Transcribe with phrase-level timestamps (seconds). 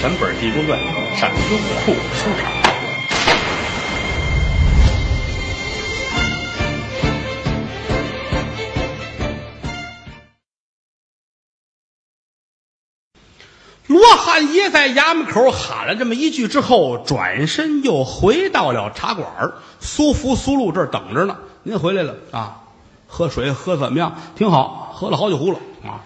[0.00, 0.78] 全本《地宫传》，
[1.18, 2.52] 上优酷收场。
[13.88, 19.26] 罗汉爷在衙门口喊了这么一句之后，转身又回到了茶馆
[19.80, 21.36] 苏福苏禄这儿等着呢。
[21.64, 22.58] 您回来了啊？
[23.08, 24.14] 喝水喝怎么样？
[24.36, 25.98] 挺好，喝了好几壶了啊，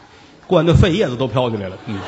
[0.46, 1.76] 灌的肺叶子都飘起来了。
[1.86, 1.98] 嗯，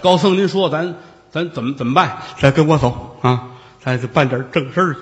[0.00, 0.96] 高僧，您说咱
[1.30, 2.18] 咱怎么怎么办？
[2.40, 3.48] 来跟我走啊！
[3.80, 5.00] 咱办点正事儿去。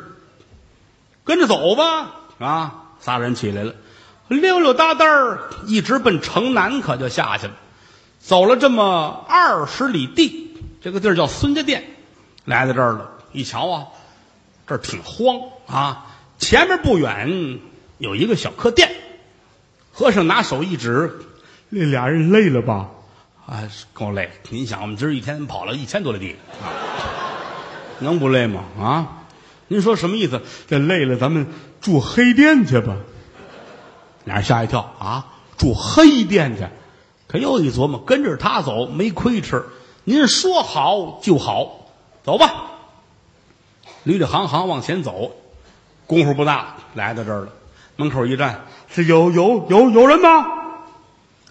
[1.25, 2.83] 跟着走吧啊！
[3.01, 3.75] 仨人起来了，
[4.29, 7.53] 溜溜达达儿一直奔城南，可就下去了。
[8.21, 11.85] 走了这么二十里地，这个地儿叫孙家店，
[12.45, 13.87] 来到这儿了，一瞧啊，
[14.67, 16.07] 这儿挺荒啊。
[16.39, 17.61] 前面不远
[17.99, 18.91] 有一个小客店，
[19.93, 21.21] 和尚拿手一指，
[21.69, 22.89] 那俩人累了吧？
[23.47, 24.30] 啊，够累。
[24.51, 26.66] 您想，我们今儿一天跑了一千多里地，啊，
[28.01, 28.65] 能不累吗？
[28.79, 29.23] 啊，
[29.69, 30.43] 您说什么意思？
[30.66, 31.47] 这累了，咱们
[31.80, 32.97] 住黑店去吧。
[34.25, 36.66] 俩人吓一跳啊，住黑店去。
[37.29, 39.65] 可又一琢磨，跟着他走没亏吃。
[40.03, 41.87] 您说好就好，
[42.25, 42.66] 走吧。
[44.05, 45.33] 捋着行行往前走，
[46.07, 47.49] 功夫不大，来到这儿了。
[47.95, 50.47] 门口一站，是有有有有人吗？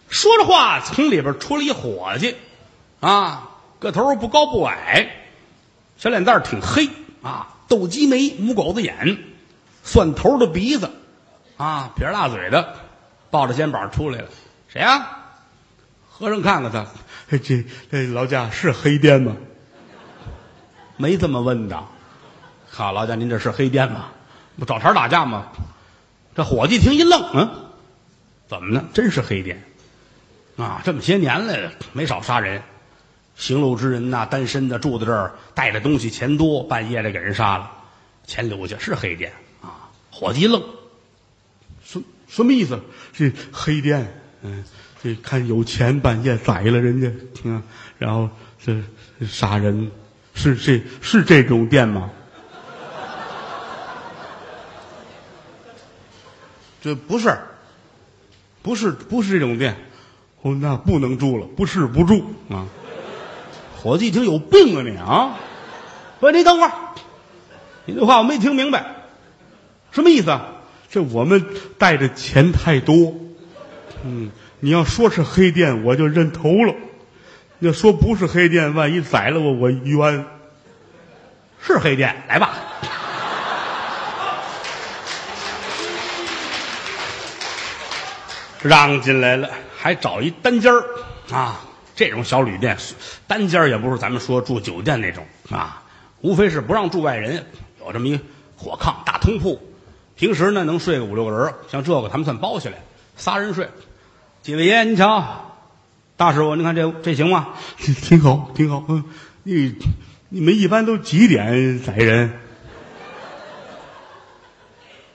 [0.10, 2.36] 说着话，从里边出来一伙计，
[3.00, 5.10] 啊，个头不高不矮，
[5.98, 6.90] 小脸蛋挺黑
[7.22, 9.18] 啊，斗鸡眉，母狗子眼，
[9.84, 10.92] 蒜头的鼻子，
[11.58, 12.76] 啊，撇着大嘴的，
[13.30, 14.28] 抱着肩膀出来了。
[14.68, 15.10] 谁呀？
[16.10, 16.86] 和尚看看他，
[17.38, 19.36] 这这老家是黑店吗？
[20.98, 21.84] 没这么问的。
[22.70, 24.06] 好，老家您这是黑店吗？
[24.58, 25.48] 不找茬打架吗？
[26.36, 27.50] 这伙计听一愣，嗯，
[28.48, 28.86] 怎么呢？
[28.94, 29.62] 真是黑店
[30.58, 30.82] 啊！
[30.84, 32.62] 这么些年来没少杀人，
[33.36, 37.72] 行路之人呐，单身的住在这儿，带着东西钱多，半夜的给人杀了，
[38.26, 39.90] 钱留下是黑店啊！
[40.12, 40.64] 伙计一愣，
[41.84, 42.80] 什什么意思？
[43.14, 44.64] 这黑店，嗯。
[45.04, 47.08] 这看有钱，半夜宰了人家，
[47.48, 47.62] 啊，
[48.00, 48.28] 然后
[48.60, 48.82] 这
[49.24, 49.92] 杀人，
[50.34, 52.10] 是这是这种店吗？
[56.82, 57.38] 这不是，
[58.64, 59.78] 不是不是这种店，
[60.46, 62.68] 哦，那不能住了，不是不住啊。
[63.82, 65.40] 伙计一，听有病啊你啊！
[66.20, 66.72] 喂，你等会儿，
[67.86, 68.86] 你这话我没听明白，
[69.92, 70.46] 什么意思啊？
[70.88, 71.44] 这我们
[71.80, 73.16] 带着钱太多，
[74.04, 74.30] 嗯。
[74.60, 76.76] 你要说是黑店，我就认头了；
[77.60, 80.26] 要说不是黑店，万一宰了我，我冤。
[81.60, 82.54] 是黑店，来吧。
[88.62, 89.50] 让进来了，
[89.86, 90.84] 还找一单间儿
[91.32, 91.62] 啊！
[91.96, 92.76] 这种小旅店，
[93.28, 95.84] 单间儿也不是咱们说住酒店那种啊，
[96.22, 97.46] 无非是不让住外人，
[97.80, 98.20] 有这么一
[98.58, 99.62] 火炕大通铺，
[100.16, 102.78] 平时呢能睡个五六个人像这个他们算包下来，
[103.16, 103.70] 仨人睡。
[104.42, 105.56] 几位爷，您瞧，
[106.18, 107.50] 大师傅，您看这这行吗？
[107.78, 108.86] 挺好，挺好。
[108.88, 109.04] 嗯，
[109.44, 109.76] 你
[110.30, 112.40] 你们一般都几点宰人？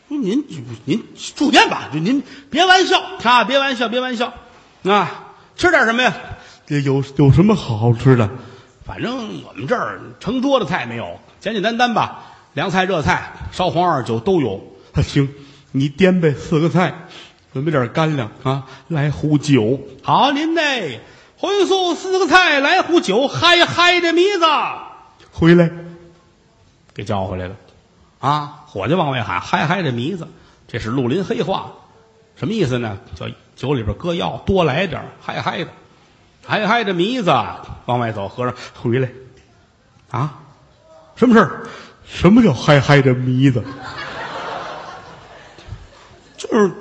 [0.06, 0.46] 您
[0.84, 1.02] 您
[1.34, 4.32] 住店吧，就您别玩笑啊，别玩笑，别玩笑
[4.84, 5.26] 啊！
[5.56, 6.14] 吃点什么呀？
[6.66, 8.30] 这有有什么好好吃的？
[8.84, 12.22] 反正我们这儿成桌的菜没有，简简单单吧，
[12.54, 14.62] 凉菜、热菜、烧黄二酒都有。
[15.02, 15.28] 行，
[15.72, 16.94] 你掂呗，四个菜。
[17.52, 18.64] 准备点干粮啊！
[18.86, 20.60] 来壶酒，好，您呢？
[21.36, 24.46] 荤素四个菜，来壶酒，嗨嗨的迷子
[25.32, 25.68] 回来，
[26.94, 27.56] 给叫回来了。
[28.20, 30.28] 啊，伙计往外喊，嗨嗨的迷子，
[30.68, 31.72] 这是绿林黑话，
[32.36, 32.98] 什么意思呢？
[33.16, 33.26] 叫
[33.60, 35.70] 酒里边搁药，多来点嗨嗨的，
[36.46, 37.30] 嗨嗨的迷子
[37.84, 38.26] 往外走。
[38.26, 39.10] 和尚回来，
[40.10, 40.38] 啊，
[41.14, 41.66] 什么事儿？
[42.06, 43.62] 什么叫嗨嗨的迷子？
[46.38, 46.72] 就是。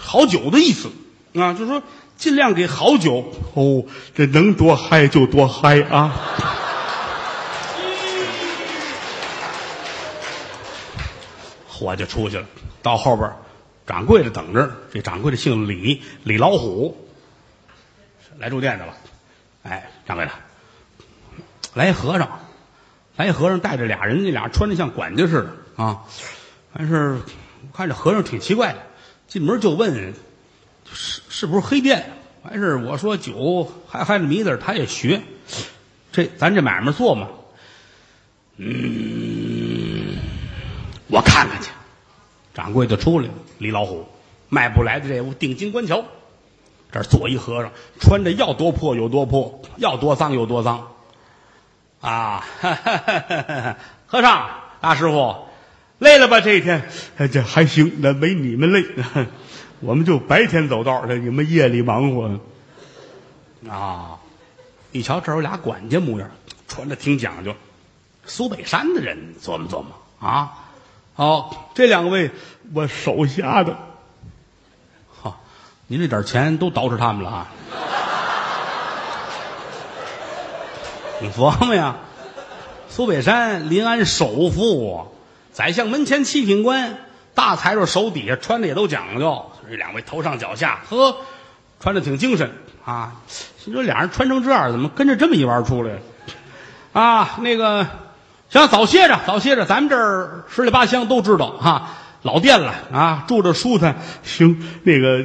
[0.00, 0.88] 好酒的意思
[1.34, 1.82] 啊，就是说
[2.16, 6.14] 尽量给好酒哦，这能多嗨就多嗨啊！
[11.68, 12.46] 伙计出去了，
[12.80, 13.30] 到后边
[13.88, 14.70] 掌柜的等着。
[14.92, 17.08] 这掌柜的姓李，李老虎，
[18.38, 18.94] 来住店的了。
[19.64, 20.32] 哎，掌柜的，
[21.74, 22.38] 来一和尚，
[23.16, 25.42] 来一和尚带着俩人，那俩穿的像管家似
[25.76, 26.04] 的啊。
[26.72, 28.78] 但是我看这和尚挺奇怪的。
[29.26, 30.14] 进门就问，
[30.92, 32.12] 是是不是黑店？
[32.42, 35.22] 完事我说酒还还着迷子，他也学。
[36.12, 37.28] 这咱这买卖做嘛？
[38.56, 40.16] 嗯，
[41.08, 41.67] 我看看去。
[42.58, 44.04] 掌柜的出来了，李老虎
[44.48, 46.02] 迈步来的这屋，定睛观瞧。
[46.90, 47.70] 这儿坐一和尚，
[48.00, 50.88] 穿着要多破有多破，要多脏有多脏
[52.00, 52.44] 啊，
[54.06, 54.50] 和尚
[54.80, 55.36] 大师傅，
[56.00, 56.40] 累了吧？
[56.40, 56.88] 这一天，
[57.30, 58.84] 这还行，那没你们累。
[59.78, 62.40] 我们就白天走道，这你们夜里忙活。
[63.70, 64.18] 啊，
[64.90, 66.28] 一瞧这有俩管家模样，
[66.66, 67.54] 穿的挺讲究，
[68.26, 70.64] 苏北山的人，琢磨琢磨啊。
[71.18, 72.30] 哦，这两位
[72.72, 73.76] 我手下的，
[75.20, 75.40] 好，
[75.88, 77.48] 您这点钱都捯饬他们了啊。
[81.20, 81.96] 你琢磨呀，
[82.88, 85.08] 苏北山临安首富，
[85.52, 86.98] 宰相门前七品官，
[87.34, 89.46] 大财主手底下穿的也都讲究。
[89.68, 91.16] 这两位头上脚下，呵，
[91.80, 92.52] 穿的挺精神
[92.84, 93.14] 啊。
[93.64, 95.94] 你说俩人穿成这样，怎么跟着这么一玩出来？
[96.92, 97.84] 啊，那个，
[98.50, 99.66] 行，早歇着，早歇着。
[99.66, 101.90] 咱们这儿十里八乡都知道哈，
[102.22, 103.96] 老店了啊，住着舒坦。
[104.22, 105.24] 行，那个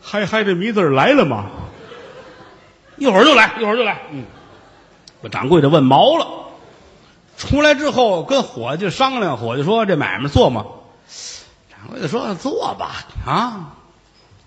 [0.00, 1.46] 嗨嗨这迷字来了吗？
[2.96, 4.02] 一会儿就来，一会儿就来。
[4.12, 4.24] 嗯，
[5.22, 6.28] 这掌柜的问毛了，
[7.36, 10.64] 出来之后跟伙计商量，伙计说这买卖做吗？
[11.68, 13.74] 掌柜的说做吧，啊，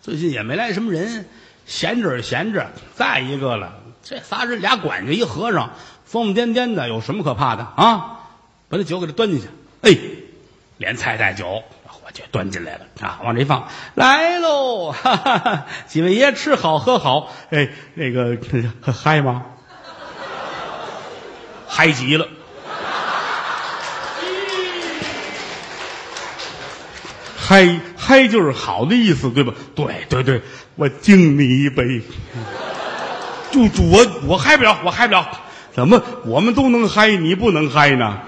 [0.02, 1.28] 最近也没来什么人，
[1.66, 2.68] 闲着是闲着。
[2.96, 5.72] 再一个了，这仨人俩管家一和尚，
[6.08, 8.22] 疯疯癫癫的，有什么可怕的啊？
[8.70, 9.48] 把那酒给他端进去，
[9.82, 9.98] 哎，
[10.78, 18.38] 连菜带酒，伙计端进来了啊，往这一放，来喽，哈哈哈，几位爷吃好喝好，哎，那个
[18.94, 19.46] 嗨吗？
[21.68, 22.28] 嗨极了。
[27.38, 29.54] 嗨嗨就是好的意思，对吧？
[29.76, 30.42] 对对对，
[30.76, 32.02] 我敬你一杯。
[33.52, 35.26] 就主我我嗨不了，我嗨不了。
[35.78, 38.22] 怎么我们都能嗨，你不能嗨呢？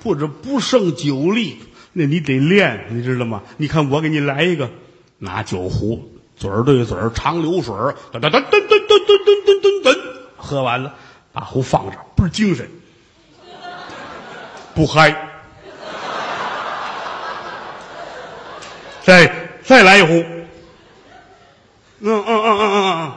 [0.00, 1.58] 不这不胜酒力，
[1.92, 3.42] 那你得练，你知道吗？
[3.56, 4.70] 你看我给你来一个，
[5.18, 9.98] 拿酒壶，嘴儿对嘴儿，长流水儿，噔噔噔噔噔噔噔噔噔噔，
[10.36, 10.94] 喝完了，
[11.32, 12.70] 把壶放这，倍儿精神，
[14.72, 15.30] 不嗨。
[19.02, 20.12] 再再来一壶。
[21.98, 23.12] 嗯嗯嗯嗯嗯嗯，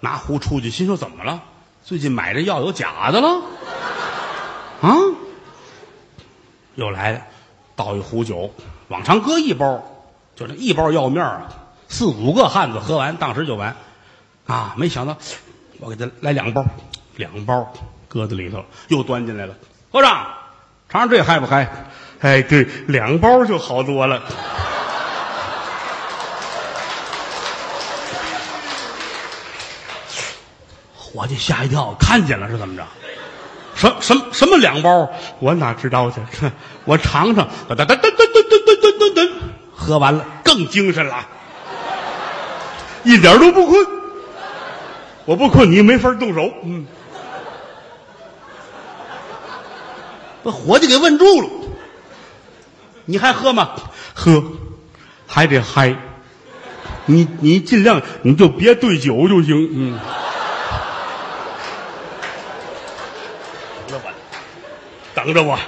[0.00, 1.42] 拿壶出去，心说怎么了？
[1.86, 3.28] 最近买这药有假的了？
[4.82, 4.90] 啊？
[6.74, 7.20] 又来了，
[7.76, 8.50] 倒一壶酒，
[8.88, 9.84] 往常搁一包，
[10.34, 11.46] 就这一包药面啊，
[11.88, 13.76] 四五个汉子喝完，当时就完。
[14.48, 15.16] 啊，没想到
[15.78, 16.64] 我给他来两包，
[17.14, 17.72] 两包
[18.08, 19.54] 搁在里头，又端进来了。
[19.92, 20.26] 和尚，
[20.88, 21.86] 尝尝这嗨不嗨？
[22.18, 24.24] 哎，对，两包就好多了。
[31.16, 32.84] 伙计吓一跳，看见了是怎么着？
[33.74, 35.10] 什什么什么两包？
[35.38, 36.20] 我哪知道去？
[36.84, 39.30] 我尝尝，噔噔噔噔噔噔噔噔噔，
[39.74, 41.26] 喝完了更精神了，
[43.02, 43.86] 一点都不困。
[45.24, 46.52] 我不困，你没法动手。
[46.64, 46.86] 嗯，
[50.44, 51.48] 把伙计给问住了。
[53.06, 53.70] 你还喝吗？
[54.12, 54.44] 喝，
[55.26, 55.96] 还得嗨。
[57.06, 59.70] 你你尽量你就别对酒就行。
[59.72, 59.98] 嗯。
[65.26, 65.58] 等着我，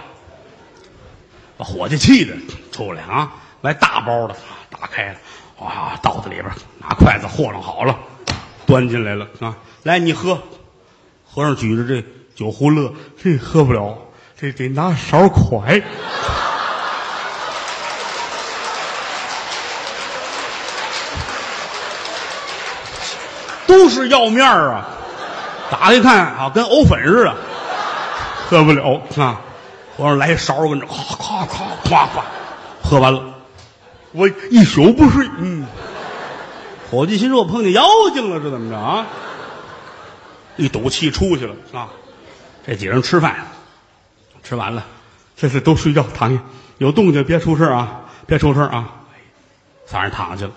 [1.56, 2.32] 把伙计气的
[2.70, 3.32] 出来啊！
[3.62, 4.36] 来大包的，
[4.70, 5.18] 打开了，
[5.58, 6.44] 哇，倒在里边，
[6.78, 7.98] 拿筷子和弄好了，
[8.66, 9.56] 端进来了啊！
[9.82, 10.40] 来，你喝。
[11.28, 13.98] 和尚举着这酒壶乐，这喝不了，
[14.40, 15.82] 这得拿勺蒯。
[23.66, 24.86] 都是要面啊！
[25.68, 27.34] 打开看啊，跟藕粉似的。
[28.48, 29.42] 喝不了啊！
[29.98, 32.24] 和尚来一勺跟着，咔咔咔夸夸，
[32.80, 33.34] 喝完了，
[34.12, 35.28] 我一宿不睡。
[35.38, 35.66] 嗯，
[36.88, 37.82] 伙计心说：“我碰见妖
[38.14, 39.04] 精了，是怎么着啊？”
[40.56, 41.88] 一赌气出去了啊！
[42.64, 43.48] 这几人吃饭，
[44.44, 44.86] 吃完了，
[45.36, 46.40] 这是都睡觉躺下，
[46.78, 48.88] 有动静别出声啊，别出声啊！
[49.84, 50.52] 三人躺下去了。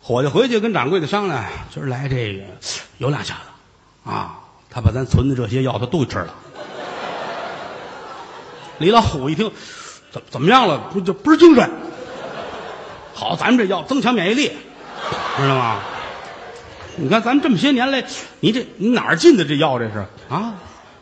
[0.00, 2.44] 伙计回去跟掌柜的商量，今儿来这个
[2.98, 4.38] 有两下子啊，
[4.70, 6.32] 他把咱存的这些药他都吃了。
[8.78, 9.50] 李老虎一听，
[10.10, 10.78] 怎怎么样了？
[10.92, 11.70] 不就不是精神？
[13.14, 14.52] 好，咱们这药增强免疫力，
[15.36, 15.80] 知道吗？
[16.96, 18.04] 你看咱们这么些年来，
[18.40, 19.78] 你这你哪儿进的这药？
[19.78, 20.54] 这是啊，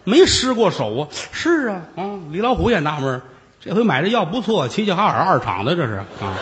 [0.05, 1.09] 没失过手啊？
[1.33, 3.21] 是啊，啊，李老虎也纳闷，
[3.61, 6.37] 这回买这药不错，齐齐哈尔二厂的这是啊。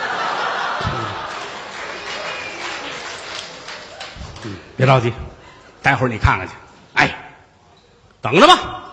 [4.75, 5.11] 别着急，
[5.81, 6.53] 待会儿你看看去。
[6.93, 7.33] 哎，
[8.21, 8.91] 等着吧，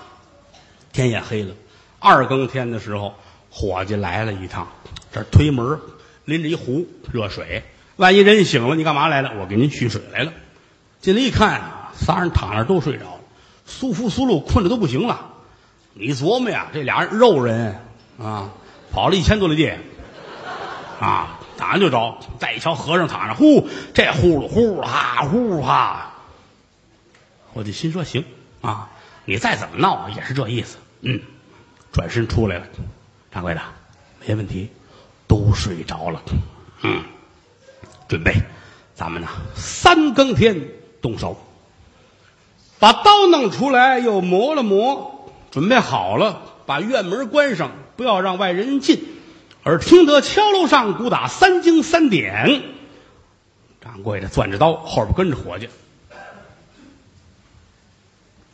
[0.93, 1.55] 天也黑了。
[1.99, 3.15] 二更天的时候，
[3.51, 4.69] 伙计来了一趟，
[5.13, 5.81] 这推门，
[6.25, 7.65] 拎着一壶热水。
[7.97, 9.33] 万一人醒了，你干嘛来了？
[9.41, 10.33] 我给您续水来了。
[11.01, 13.21] 进来一看啊，仨人躺那都睡着了。
[13.65, 15.33] 苏福苏禄困的都不行了。
[15.95, 17.81] 你琢磨呀，这俩肉人
[18.19, 18.51] 啊，
[18.93, 19.73] 跑了一千多里地，
[21.01, 22.19] 啊，打完就找。
[22.39, 26.13] 再一瞧和尚躺着，呼，这呼噜呼哈呼哈。
[27.55, 28.25] 我就心说行
[28.61, 28.91] 啊，
[29.25, 30.77] 你再怎么闹也是这意思。
[31.01, 31.21] 嗯，
[31.97, 32.67] 转身出来了，
[33.33, 33.63] 掌柜的，
[34.21, 34.69] 没问题，
[35.27, 36.23] 都睡着了。
[36.83, 37.03] 嗯，
[38.07, 38.35] 准备，
[38.95, 40.69] 咱们呢三更天
[41.01, 41.43] 动手。
[42.79, 49.03] 把刀弄出来，又磨了磨，准备好了，把院门关上，不要让外人进。
[49.63, 52.63] 而听得敲楼上鼓打三更三点，
[53.81, 55.71] 掌柜的攥着刀，后边跟着伙计。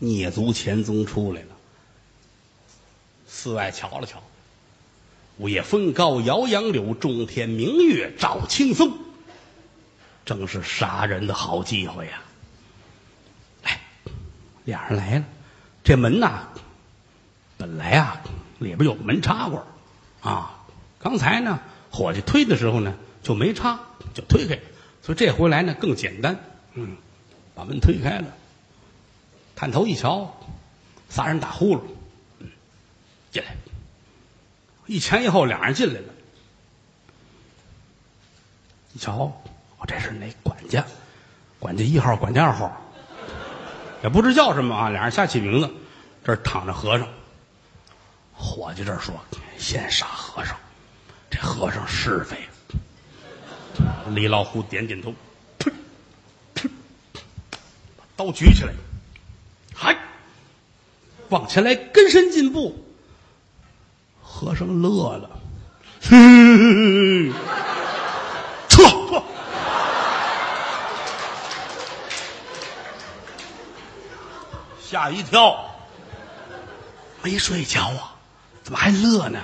[0.00, 1.48] 蹑足潜踪出来了。
[3.34, 4.22] 寺外瞧了瞧，
[5.38, 8.92] 午夜风高摇杨柳，中天明月照青松，
[10.26, 12.22] 正是杀人的好机会呀！
[13.64, 13.80] 来，
[14.64, 15.24] 俩人来了，
[15.82, 16.48] 这门呐，
[17.56, 18.20] 本来啊
[18.58, 19.64] 里边有个门插关
[20.20, 20.60] 啊，
[21.00, 21.58] 刚才呢
[21.90, 23.80] 伙计推的时候呢就没插，
[24.12, 24.60] 就推开，
[25.02, 26.38] 所以这回来呢更简单，
[26.74, 26.96] 嗯，
[27.54, 28.26] 把门推开了。
[29.56, 30.38] 探头一瞧，
[31.08, 31.80] 仨人打呼噜，
[33.32, 33.56] 进来。
[34.86, 36.06] 一前一后，俩人进来了。
[38.92, 39.32] 一瞧，
[39.78, 40.84] 我，这是那管家，
[41.58, 42.70] 管家一号，管家二号，
[44.02, 45.70] 也不知叫什么啊，俩人瞎起名字。
[46.24, 47.08] 这儿躺着和尚，
[48.32, 49.12] 伙计这儿说
[49.58, 50.56] ：“先杀和尚，
[51.28, 52.36] 这和尚是非。”
[54.14, 55.12] 李老虎点点头，
[55.58, 55.72] 噗
[56.54, 56.70] 噗，
[57.96, 58.72] 把刀举起来。
[59.74, 59.96] 嗨，
[61.30, 62.84] 往前来，跟身进步。
[64.42, 65.30] 和尚乐了，
[66.00, 66.16] 撤
[68.68, 69.22] 撤，
[74.80, 75.56] 吓一跳，
[77.22, 78.16] 没睡觉啊？
[78.64, 79.38] 怎么还乐呢？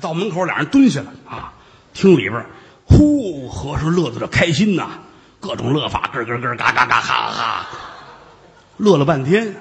[0.00, 1.52] 到门口，俩人蹲下了啊，
[1.92, 2.46] 听里边，
[2.86, 4.92] 呼，和尚乐的这开心呐，
[5.40, 7.66] 各种乐法，咯咯咯，嘎嘎嘎，哈哈。
[8.78, 9.60] 乐了半天，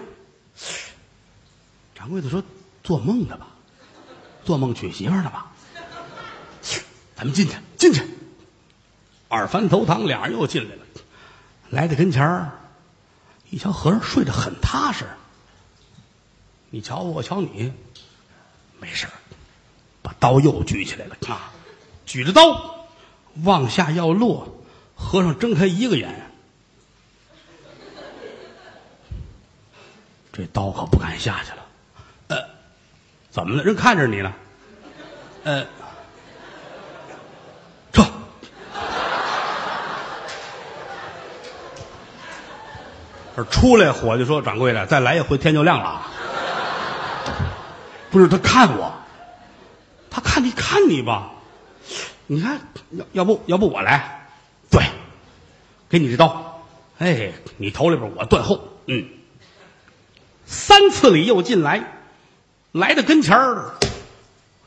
[1.93, 2.41] 掌柜的说
[2.81, 3.47] ：“做梦呢吧？
[4.45, 5.51] 做梦娶媳妇呢吧？
[7.15, 8.03] 咱们进去，进去。”
[9.27, 10.81] 二番头堂，俩人又进来了，
[11.69, 12.51] 来到跟前儿，
[13.51, 15.05] 一瞧和尚睡得很踏实。
[16.71, 17.71] 你瞧我，我瞧你，
[18.79, 19.07] 没事
[20.01, 21.51] 把刀又举起来了啊！
[22.07, 22.87] 举着刀
[23.43, 24.63] 往下要落，
[24.95, 26.31] 和尚睁开一个眼。
[30.31, 31.65] 这刀可不敢下去了，
[33.29, 33.63] 怎么了？
[33.63, 34.33] 人看着你呢，
[35.43, 35.65] 呃，
[37.93, 38.03] 撤。
[43.35, 46.07] 这出来，伙计说：“掌柜的，再来一回，天就亮了。”
[48.11, 48.91] 不是他看我，
[50.09, 51.29] 他看你看你吧，
[52.25, 52.59] 你看，
[52.89, 54.27] 要要不要不我来？
[54.71, 54.83] 对，
[55.87, 56.65] 给你这刀，
[56.97, 59.07] 哎，你头里边，我断后，嗯。
[60.45, 61.98] 三次里又进来，
[62.71, 63.71] 来到跟前儿，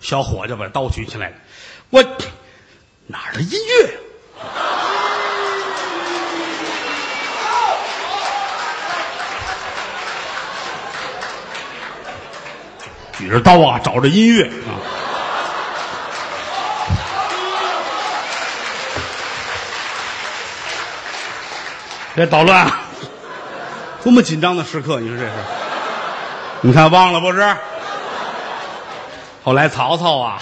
[0.01, 1.35] 小伙计把刀举起来了。
[1.91, 2.03] 我
[3.07, 3.95] 哪儿的音乐？
[13.17, 14.83] 举着刀啊，找着音乐啊！
[22.17, 22.69] 别捣乱，
[24.03, 24.99] 多么紧张的时刻！
[24.99, 25.31] 你说这是？
[26.63, 27.57] 你看忘了不是？
[29.45, 30.41] 后来曹操啊，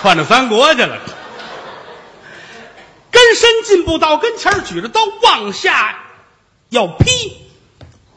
[0.00, 0.98] 窜到三国去了，
[3.10, 5.96] 跟身进步到跟前举着刀往下
[6.70, 7.36] 要劈，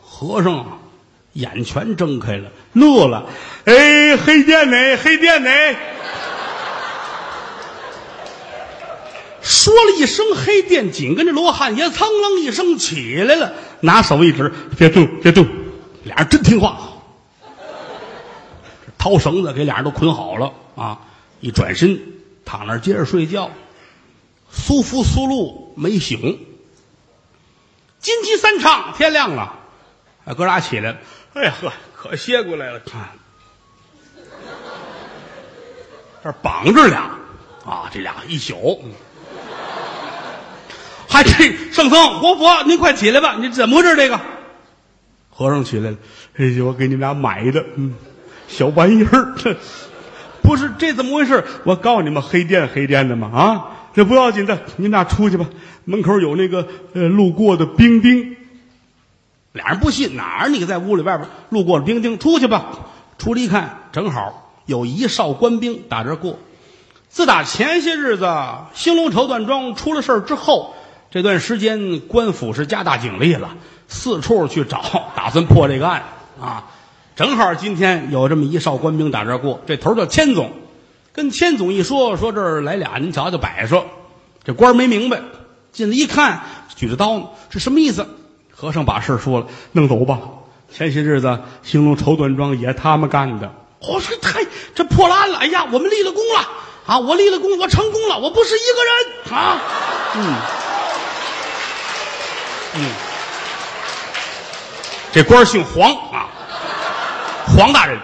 [0.01, 0.79] 和尚
[1.33, 3.25] 眼全睁开了，乐了，
[3.65, 4.97] 哎，黑店呢？
[4.97, 5.49] 黑店呢？
[9.41, 15.45] 说了一声黑店，紧跟着罗汉爷噌楞一声起来了，拿手一指，别动，别动。
[16.03, 16.77] 俩人真听话，
[19.03, 21.01] 掏绳子给俩人都捆好了啊！
[21.41, 21.99] 一转身
[22.45, 23.51] 躺那接着睡觉。
[24.49, 26.39] 苏福苏禄没醒，
[27.99, 29.59] 金鸡三唱，天亮了，
[30.23, 30.97] 哎，哥俩起来了。
[31.33, 32.79] 哎呀呵，可歇过来了。
[32.79, 33.09] 看，
[36.23, 37.17] 这绑着俩
[37.65, 38.81] 啊，这俩一宿。
[41.09, 43.35] 还这圣僧活佛，您快起来吧！
[43.37, 43.97] 你怎么回事？
[43.97, 44.17] 这个。
[45.29, 45.97] 和尚起来了，
[46.37, 47.93] 哎，我给你们俩买的，嗯，
[48.53, 49.55] 小玩意儿，这
[50.43, 51.43] 不是这怎么回事？
[51.63, 55.47] 我告诉你们，黑店黑店的嘛，啊，这不要紧的，你俩出去吧。
[55.85, 58.35] 门口有那个呃路过的兵丁，
[59.53, 62.65] 俩人不信，哪儿你在屋里外边路过了兵丁，出去吧。
[63.17, 66.37] 出来一看，正好有一哨官兵打这过。
[67.09, 68.27] 自打前些日子
[68.73, 70.75] 兴隆绸缎庄出了事儿之后，
[71.09, 73.55] 这段时间官府是加大警力了，
[73.87, 76.03] 四处去找，打算破这个案
[76.41, 76.65] 啊。
[77.15, 80.51] 正好今天有这么一哨官兵打这过，这头叫千总，
[81.11, 83.83] 跟千总一说，说这儿来俩，您瞧瞧摆设。
[84.43, 85.21] 这官没明白，
[85.71, 86.41] 进来一看，
[86.75, 88.07] 举着刀呢，这什么意思？
[88.51, 90.19] 和尚把事说了，弄走吧。
[90.73, 93.53] 前些日子兴隆绸缎庄也他们干的。
[93.79, 94.43] 我说太
[94.73, 95.37] 这破烂了！
[95.37, 96.49] 哎呀，我们立了功了
[96.87, 96.97] 啊！
[96.97, 99.61] 我立了功，我成功了，我不是一个人啊！
[100.15, 100.35] 嗯
[102.75, 102.89] 嗯，
[105.11, 106.27] 这官姓黄啊，
[107.55, 107.99] 黄大人，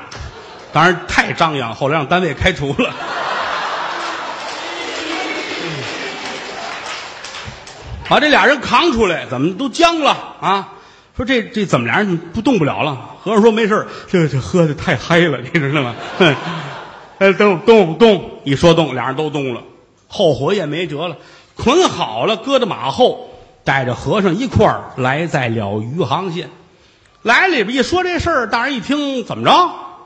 [0.72, 2.94] 当然太张扬，后来让单位开除了。
[8.08, 10.70] 把这俩人扛出来，怎么都僵了啊？
[11.16, 12.98] 说这这怎么俩人不动不了了？
[13.24, 15.96] 和尚说没事这这喝的太嗨了，你知道吗？
[16.18, 16.36] 哼，
[17.20, 19.62] 哎，动动动，一说动，俩人都动了，
[20.08, 21.18] 后悔也没辙了，
[21.56, 23.30] 捆好了，搁在马后，
[23.64, 26.50] 带着和尚一块儿来在了余杭县。
[27.22, 29.52] 来里边一说这事儿，大人一听怎么着？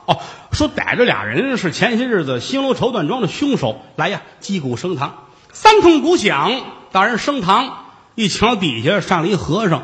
[0.06, 0.18] 哦，
[0.52, 3.80] 说逮着俩人是前些日子兴隆绸缎庄的凶手。
[3.96, 5.14] 来呀，击鼓升堂，
[5.52, 6.52] 三通鼓响，
[6.90, 7.84] 大人升堂。
[8.16, 9.82] 一瞧底下上了一和尚，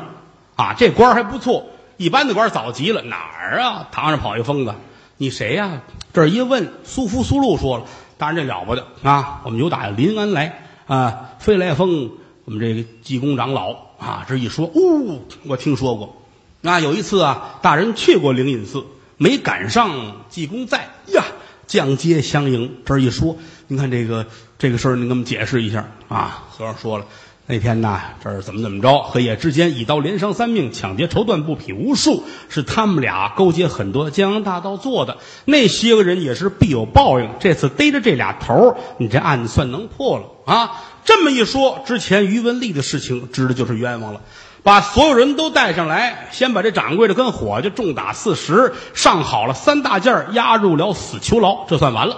[0.55, 1.67] 啊，这官还不错。
[1.97, 3.87] 一般的官早急了，哪儿啊？
[3.91, 4.75] 堂上跑一疯子，
[5.17, 5.81] 你谁呀、
[6.13, 7.85] 这一问，苏福苏禄说了，
[8.17, 9.41] 大人这了不得啊！
[9.43, 12.11] 我们有打临安来啊，飞来峰，
[12.45, 16.20] 我们这个济公长老啊，这一说，哦，我听说过。
[16.63, 18.85] 啊，有一次啊，大人去过灵隐寺，
[19.17, 21.23] 没赶上济公在呀，
[21.65, 22.77] 降阶相迎。
[22.85, 23.37] 这一说，
[23.67, 24.25] 您看这个
[24.59, 26.45] 这个事儿，您给我们解释一下啊。
[26.51, 27.05] 和尚说了。
[27.47, 29.01] 那天呐，这儿怎么怎么着？
[29.01, 35.17] 黑夜之间，一刀连伤三命，抢劫绸缎布匹无数，是他们俩勾结很多江洋大盗做的。
[35.43, 37.29] 那些个人也是必有报应。
[37.41, 40.71] 这次逮着这俩头，你这案子算能破了啊！
[41.03, 44.21] 这么一说，之前于文丽的事情，知道就是冤枉了。
[44.63, 52.17] 把所有人都带上来，先把这掌柜的跟伙计重打四十，上好了三大件儿押入了死囚牢，这算完了。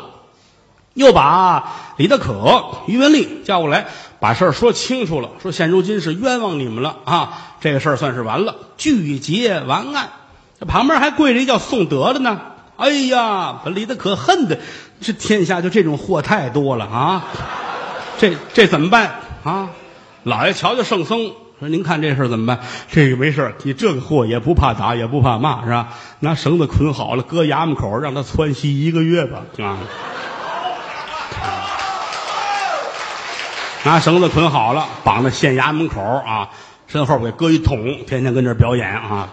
[0.93, 3.87] 又把李德可、于文丽叫过来，
[4.19, 5.29] 把事儿说清楚了。
[5.41, 7.55] 说现如今是冤枉你们了啊！
[7.61, 10.09] 这个事儿算是完了，拒结完案。
[10.59, 12.41] 这旁边还跪着一叫宋德的呢。
[12.75, 14.59] 哎呀，把李德可恨的，
[15.01, 17.23] 这天下就这种货太多了啊！
[18.19, 19.69] 这这怎么办啊？
[20.23, 21.31] 老爷瞧瞧圣僧
[21.63, 22.59] 说：“您看这事怎么办？
[22.91, 25.87] 这个没事你这个货也不怕打，也不怕骂，是吧？
[26.19, 29.77] 拿绳子捆好了，搁衙门口，让他窜稀一个月吧，啊！
[33.85, 36.49] 拿绳子捆好了，绑在县衙门口啊，
[36.87, 39.29] 身后给搁一桶，天天跟这表演啊。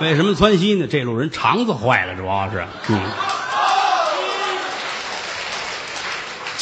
[0.00, 0.86] 为什么窜稀呢？
[0.86, 3.00] 这路人肠子坏了，主要是嗯。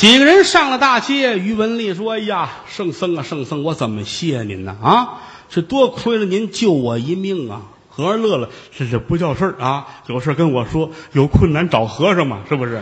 [0.00, 4.74] 几个人上了大街，于文丽说：“哎呀，圣僧啊，圣僧，我怎么谢您呢？
[4.82, 12.80] 啊，这多亏了您救我一命啊！”和尚乐了：“这这不叫事儿啊，有事跟我说，有困难找和尚嘛，是不是？”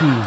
[0.00, 0.24] 嗯。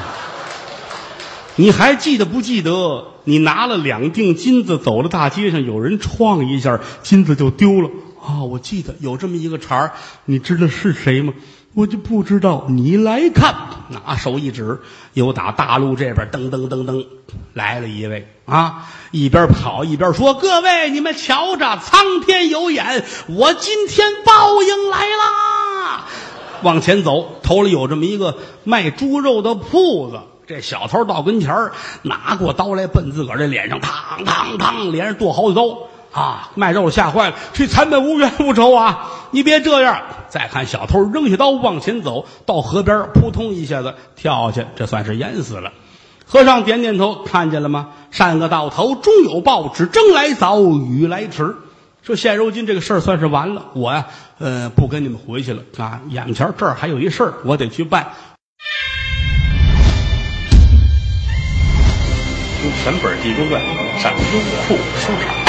[1.55, 3.07] 你还记得不记得？
[3.23, 7.89] 你拿了两锭金子走到大街上，有人撞一下，金子就丢了
[8.23, 8.43] 啊！
[8.43, 9.93] 我记得有这么一个茬儿，
[10.25, 11.33] 你知道是谁吗？
[11.73, 12.65] 我就不知道。
[12.69, 13.55] 你来看，
[13.89, 14.79] 拿手一指，
[15.13, 17.05] 有打大陆这边噔噔噔噔
[17.53, 18.89] 来了一位啊！
[19.11, 26.05] 一边跑一边说：“各位，你们瞧着，苍天有眼，我今天报应来啦！”
[26.63, 30.19] 往前走，头里有这么一个卖猪肉的铺子。
[30.47, 35.63] 这小偷到跟前儿，拿过刀来，奔自个儿这脸上，嘡嘡嘡，连着剁好几刀
[36.11, 36.49] 啊！
[36.55, 39.09] 卖肉吓坏了，去残本无冤无仇啊！
[39.31, 40.01] 你别这样。
[40.29, 45.73] 再看小偷扔下刀往前走，到河边，扑通一下子跳下去，这算是淹死了。
[46.25, 47.89] 和尚点点头，看见了吗？
[48.11, 51.55] 善恶到头终有报，只争来早，雨来迟。
[52.01, 54.07] 说现如今这个事儿算是完了，我呀，
[54.39, 55.99] 呃，不跟你们回去了啊！
[56.09, 58.07] 眼前这儿还有一事儿，我得去办。
[62.83, 63.61] 全本《济公传》
[64.01, 64.17] 上优
[64.67, 65.40] 酷收场。